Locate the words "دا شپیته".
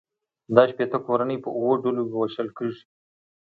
0.55-0.99